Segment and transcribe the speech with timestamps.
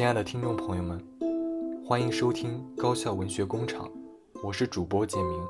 [0.00, 0.98] 亲爱的听众朋友们，
[1.84, 3.86] 欢迎收听高校文学工厂，
[4.42, 5.46] 我是主播简明。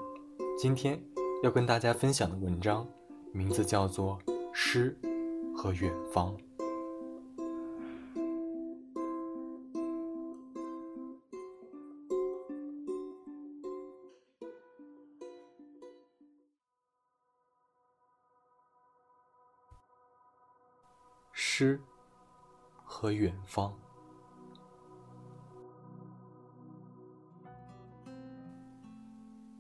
[0.59, 1.01] 今天
[1.45, 2.85] 要跟大家分享的文章
[3.33, 4.19] 名字叫做
[4.53, 4.99] 《诗
[5.57, 6.37] 和远方》。
[21.33, 21.81] 诗
[22.85, 23.73] 和远方。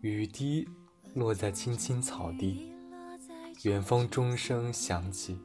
[0.03, 0.67] 雨滴
[1.13, 2.73] 落在青青草地，
[3.65, 5.39] 远方钟声响起。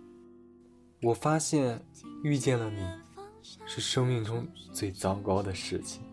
[1.01, 1.85] 我发现
[2.23, 2.79] 遇见了你，
[3.65, 6.03] 是生命中最糟糕的事情。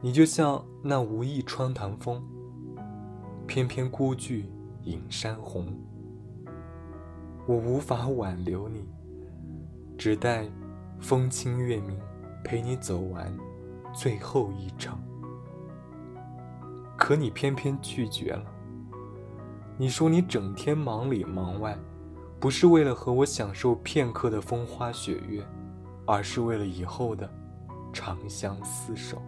[0.00, 2.24] 你就像那无意穿堂风，
[3.48, 4.48] 翩翩孤炬
[4.84, 5.76] 影山红。
[7.48, 8.84] 我无法挽留你，
[9.98, 10.48] 只待
[11.00, 11.98] 风清月明，
[12.44, 13.36] 陪你走完
[13.92, 14.96] 最后一程。
[16.96, 18.44] 可你偏偏拒绝了。
[19.76, 21.78] 你说你整天忙里忙外，
[22.40, 25.46] 不是为了和我享受片刻的风花雪月，
[26.06, 27.30] 而是为了以后的
[27.92, 29.20] 长相厮守。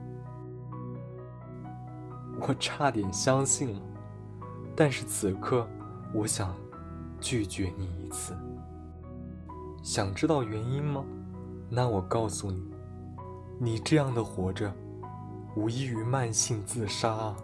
[2.41, 3.81] 我差点相信了，
[4.75, 5.69] 但是此刻，
[6.15, 6.55] 我想
[7.21, 8.35] 拒绝你一次。
[9.83, 11.05] 想知道原因吗？
[11.69, 12.63] 那我告诉你，
[13.59, 14.73] 你这样的活着，
[15.57, 17.37] 无异于慢性自杀啊！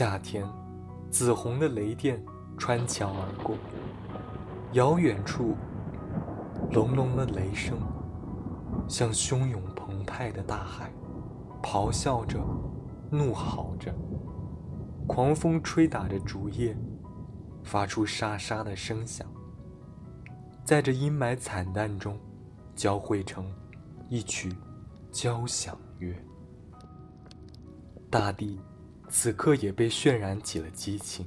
[0.00, 0.50] 夏天，
[1.10, 2.24] 紫红的雷电
[2.56, 3.54] 穿墙而过。
[4.72, 5.54] 遥远处，
[6.72, 7.76] 隆隆的雷声，
[8.88, 10.90] 像汹涌澎湃的大海，
[11.62, 12.40] 咆哮着，
[13.10, 13.94] 怒吼着。
[15.06, 16.74] 狂风吹打着竹叶，
[17.62, 19.28] 发出沙沙的声响。
[20.64, 22.18] 在这阴霾惨淡中，
[22.74, 23.44] 交汇成
[24.08, 24.50] 一曲
[25.12, 26.16] 交响乐。
[28.08, 28.58] 大地。
[29.10, 31.26] 此刻也被渲染起了激情。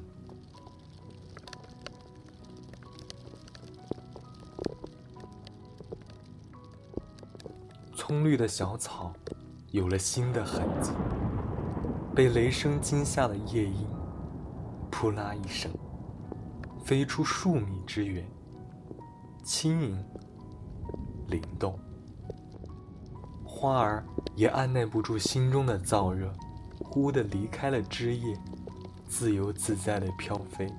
[7.96, 9.14] 葱绿的小草
[9.72, 10.92] 有了新的痕迹，
[12.16, 13.88] 被雷声惊吓的夜莺，
[14.90, 15.72] 扑啦一声
[16.84, 18.26] 飞出数米之远，
[19.44, 20.06] 轻盈
[21.28, 21.78] 灵动。
[23.46, 24.06] 花儿
[24.36, 26.34] 也按耐不住心中的燥热。
[26.94, 28.38] 忽地离开了枝叶，
[29.08, 30.72] 自由自在的飘飞。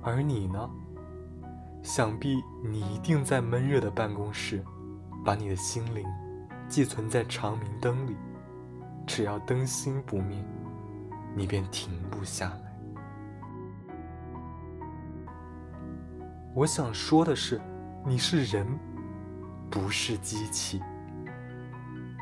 [0.00, 0.70] 而你呢？
[1.82, 4.64] 想必你一定在闷热的办公室，
[5.24, 6.06] 把你的心灵
[6.68, 8.14] 寄存在长明灯里。
[9.08, 10.40] 只要灯芯不灭，
[11.34, 12.75] 你便停不下来。
[16.56, 17.60] 我想说的是，
[18.02, 18.66] 你是人，
[19.70, 20.80] 不是机器。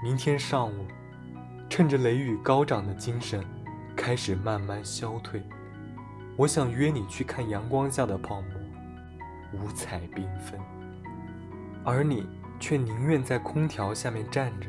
[0.03, 0.89] 明天上午，
[1.71, 3.44] 趁着雷雨高涨的精神
[3.94, 5.41] 开始慢慢消退，
[6.37, 10.59] 我想约你去看阳光下的泡沫，五彩缤纷。
[11.84, 12.27] 而你
[12.59, 14.67] 却宁愿在空调下面站着，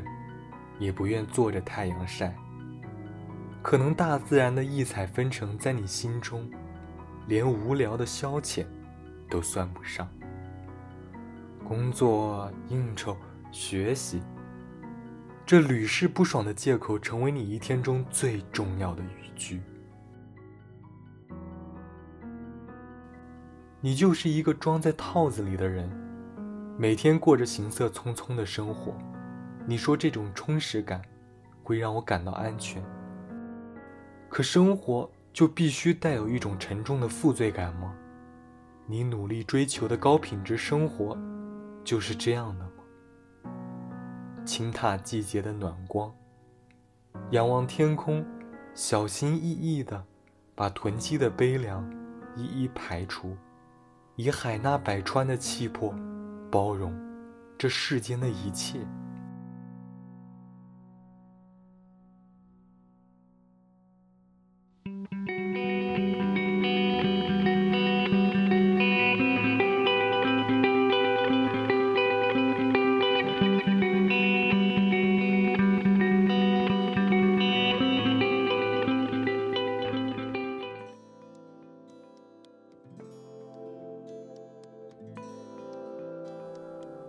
[0.78, 2.32] 也不愿坐着太阳晒。
[3.62, 6.48] 可能大自然的异彩纷呈在你心中，
[7.26, 8.64] 连无聊的消遣。
[9.28, 10.08] 都算不上。
[11.66, 13.16] 工作、应酬、
[13.50, 14.22] 学习，
[15.44, 19.60] 这屡试不爽的借口，成为你一天中最重要的语句。
[23.80, 25.88] 你就是一个装在套子里的人，
[26.78, 28.94] 每天过着行色匆匆的生活。
[29.66, 31.02] 你说这种充实感
[31.62, 32.82] 会让我感到安全，
[34.28, 37.92] 可生活就必须带有一种沉重的负罪感吗？
[38.88, 41.18] 你努力追求的高品质生活，
[41.82, 42.70] 就是这样的吗？
[44.44, 46.14] 轻踏季节的暖光，
[47.32, 48.24] 仰望天空，
[48.74, 50.04] 小心翼翼地
[50.54, 51.84] 把囤积的悲凉
[52.36, 53.36] 一一排除，
[54.14, 55.92] 以海纳百川的气魄
[56.48, 56.96] 包容
[57.58, 58.78] 这世间的一切。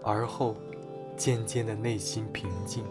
[0.10, 0.56] 而后，
[1.18, 2.86] 渐渐的内心平静，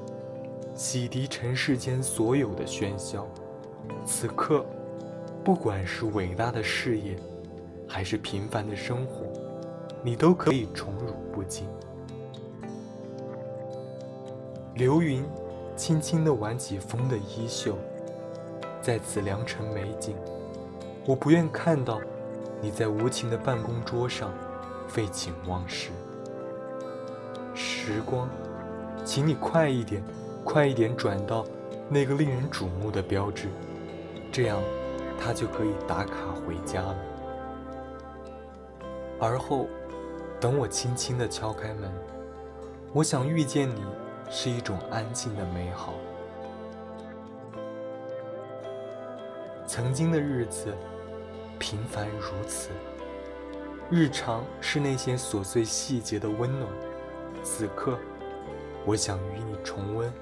[0.75, 3.27] 洗涤尘世间所有的喧嚣。
[4.05, 4.67] 此刻，
[5.43, 7.17] 不管是伟大的事业，
[7.89, 9.33] 还是平凡的生活，
[10.03, 11.67] 你都可以宠辱不惊。
[14.75, 15.25] 流云
[15.75, 17.79] 轻轻地挽起风的衣袖，
[18.83, 20.15] 在此良辰美景，
[21.07, 21.99] 我不愿看到
[22.61, 24.31] 你在无情的办公桌上
[24.87, 25.89] 废寝忘食。
[27.87, 28.29] 时光，
[29.05, 30.03] 请你快一点，
[30.43, 31.47] 快一点转到
[31.89, 33.47] 那个令人瞩目的标志，
[34.33, 34.61] 这样
[35.21, 36.97] 他就可以打卡回家了。
[39.21, 39.69] 而后，
[40.41, 41.89] 等我轻轻地敲开门，
[42.93, 43.85] 我想遇见你。
[44.29, 45.95] 是一种安静的美好。
[49.69, 50.75] 曾经的日子，
[51.61, 52.71] 平凡如此，
[53.89, 56.69] 日常是那些琐碎细节的温暖。
[57.49, 57.97] 此刻，
[58.85, 60.13] 我想与你重温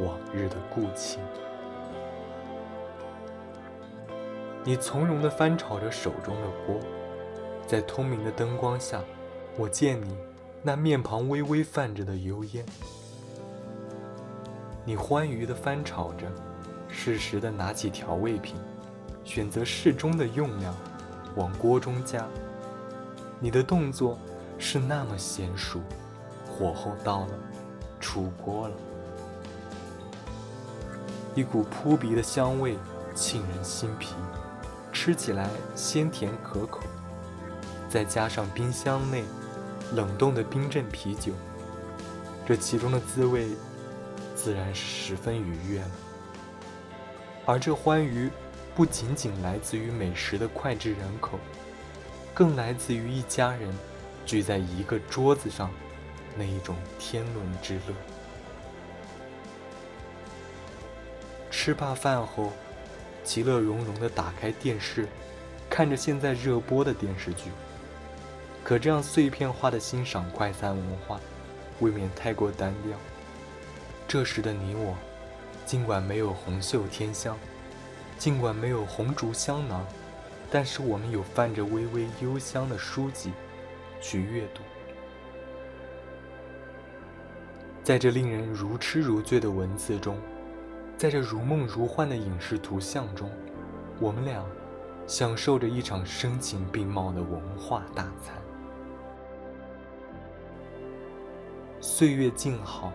[0.00, 1.20] 往日的故情。
[4.64, 6.80] 你从容地翻炒着手中的锅，
[7.66, 9.04] 在通明的灯光下，
[9.58, 10.16] 我见你
[10.62, 12.64] 那面庞微微泛着的油烟。
[14.82, 16.26] 你欢愉地翻炒着，
[16.88, 18.56] 适时地拿起调味品，
[19.24, 20.74] 选择适中的用量，
[21.36, 22.26] 往锅中加。
[23.38, 24.16] 你的动作
[24.58, 25.80] 是那么娴熟，
[26.58, 27.28] 火候到了，
[28.00, 28.74] 出锅了。
[31.34, 32.78] 一股扑鼻的香味
[33.14, 34.14] 沁人心脾，
[34.90, 36.80] 吃起来鲜甜可口。
[37.90, 39.22] 再加上冰箱内
[39.92, 41.32] 冷冻的冰镇啤酒，
[42.46, 43.48] 这其中的滋味。
[44.34, 45.90] 自然是十分愉悦了，
[47.46, 48.30] 而这欢愉
[48.76, 51.38] 不仅仅来自于美食的脍炙人口，
[52.32, 53.74] 更来自于一家人
[54.24, 55.70] 聚在一个桌子上
[56.36, 57.94] 那一种天伦之乐。
[61.50, 62.52] 吃罢饭后，
[63.24, 65.08] 其乐融融地打开电视，
[65.70, 67.50] 看着现在热播的电视剧。
[68.62, 71.20] 可这样碎片化的欣赏快餐文化，
[71.80, 72.96] 未免太过单调。
[74.06, 74.96] 这时的你我，
[75.64, 77.36] 尽管没有红袖添香，
[78.18, 79.84] 尽管没有红烛香囊，
[80.50, 83.32] 但是我们有泛着微微幽香的书籍
[84.00, 84.60] 去阅读。
[87.86, 90.18] 在这令人如痴如醉的文字中，
[90.96, 93.30] 在这如梦如幻的影视图像中，
[94.00, 94.44] 我们俩
[95.06, 98.34] 享受着一场声情并茂的文化大餐。
[101.80, 102.92] 岁月静好。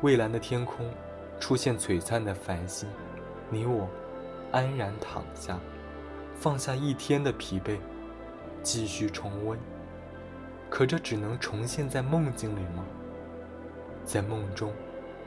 [0.00, 0.90] 蔚蓝的天空
[1.38, 2.88] 出现璀璨的繁星，
[3.48, 3.88] 你我
[4.50, 5.60] 安然躺下，
[6.34, 7.78] 放下一天的疲惫，
[8.64, 9.56] 继续重温。
[10.68, 12.84] 可这只能重现在梦境里吗？
[14.08, 14.72] 在梦中，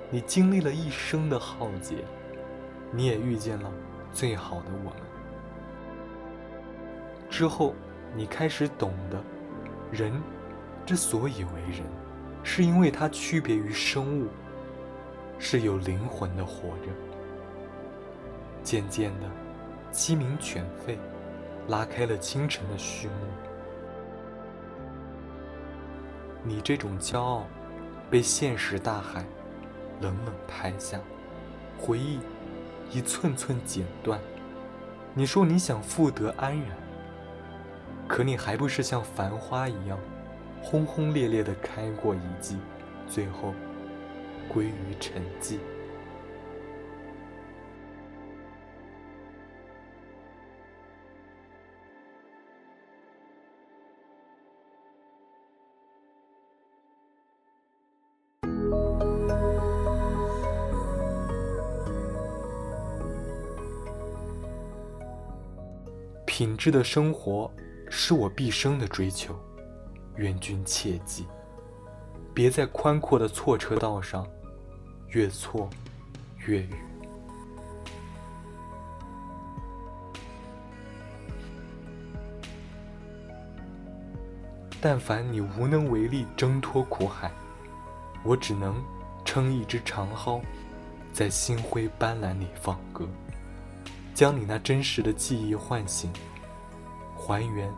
[0.10, 1.98] 你经历了一生的浩劫，
[2.90, 3.72] 你也遇见了
[4.12, 4.94] 最好的我们。
[7.30, 7.76] 之后，
[8.16, 9.24] 你开始懂得，
[9.92, 10.12] 人
[10.84, 11.84] 之所以为人，
[12.42, 14.28] 是因为它区别于生物。
[15.38, 16.88] 是有灵魂的活着。
[18.64, 19.30] 渐渐的，
[19.92, 20.98] 鸡鸣犬吠，
[21.68, 23.14] 拉开了清晨的序幕。
[26.44, 27.46] 你这种骄傲，
[28.12, 29.26] 被现实大海
[30.02, 31.00] 冷冷拍下，
[31.80, 32.20] 回忆
[32.92, 34.20] 一寸寸剪断。
[35.14, 36.78] 你说你想富得安然，
[38.10, 39.98] 可你还不是像繁花一样，
[40.62, 42.58] 轰轰烈烈的开过一季，
[43.08, 43.56] 最后。
[44.50, 45.60] 归于沉寂。
[66.42, 67.54] 品质的生活
[67.88, 69.40] 是我毕生的追求，
[70.16, 71.28] 愿君切记，
[72.34, 74.28] 别在宽阔的错车道上。
[75.10, 75.70] 越错
[76.48, 76.70] 越远。
[84.82, 87.32] 但凡你无能为力挣脱苦海，
[88.24, 88.84] 我只能
[89.24, 90.42] 撑一只长篙，
[91.14, 93.08] 在星辉斑斓里放歌，
[94.16, 96.12] 将你那真实的记忆唤醒，
[97.32, 97.74] 还原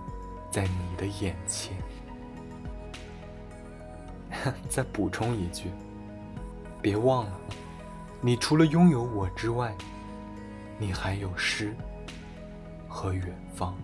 [0.49, 1.77] 在你的眼前。
[4.31, 5.69] 哼 再补充一句
[6.81, 7.39] 别忘了
[8.19, 9.71] 你除了拥有我之外
[10.79, 11.75] 你还有诗
[12.89, 13.77] 和远方。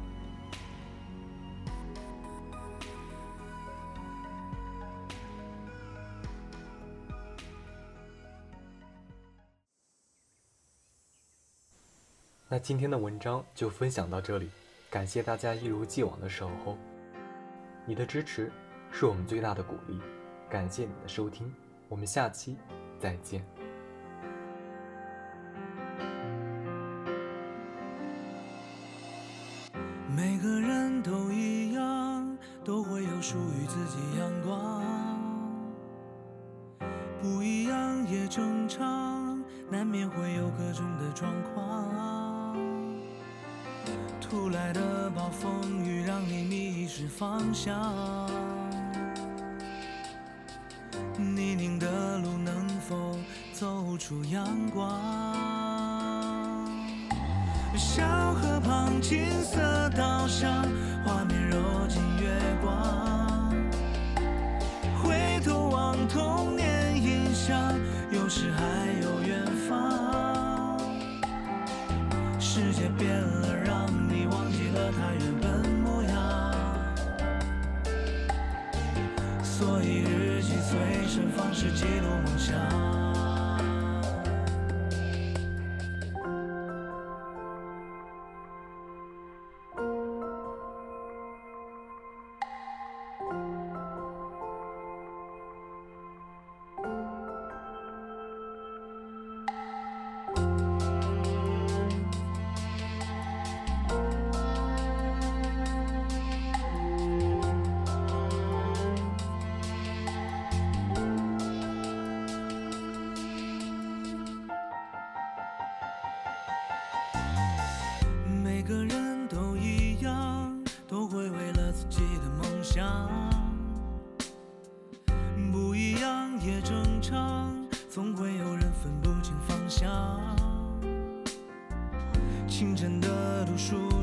[12.47, 14.49] 那今天的文章就分享到这里。
[14.89, 16.75] 感谢大家一如既往的守候，
[17.86, 18.51] 你的支持
[18.91, 20.01] 是我们最大的鼓励，
[20.50, 21.53] 感谢你的收听，
[21.88, 22.58] 我们下期
[22.98, 23.46] 再见。
[30.08, 34.84] 每个人都一样，都会有属于自己阳光。
[37.22, 42.28] 不一样也正常，难免会有各种的状况。
[44.29, 48.29] 突来的暴风雨让你迷失方向，
[51.17, 53.17] 泥泞的路能否
[53.53, 54.88] 走出阳光？
[57.75, 60.63] 小河旁，金色稻香，
[61.03, 61.57] 画面揉
[61.88, 63.51] 进月光。
[65.01, 65.88] 回头望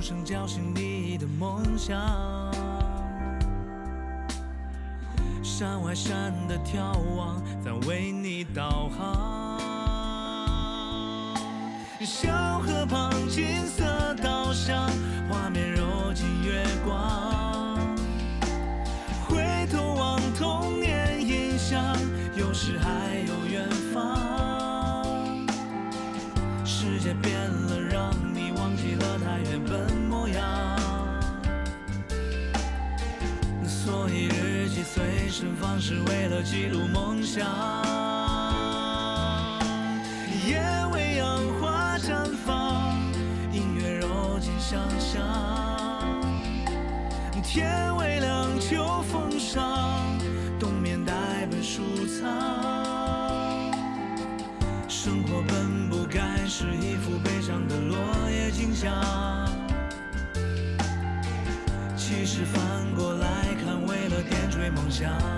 [0.08, 1.98] 声叫醒你的梦想。
[5.42, 9.58] 山外山的眺望在为你导航。
[12.04, 14.88] 小河旁金色稻香，
[35.36, 37.44] 记随身放，是为了记录梦想。
[40.48, 40.58] 夜
[40.94, 42.96] 未央花绽放，
[43.52, 45.22] 音乐揉进想象。
[47.42, 50.18] 天未亮秋风伤，
[50.58, 51.12] 冬眠带
[51.50, 52.24] 本书藏。
[54.88, 57.98] 生活本不该是一幅悲伤的落
[58.30, 58.90] 叶景象，
[61.94, 62.62] 其实反
[62.96, 63.25] 过来
[64.98, 65.35] John.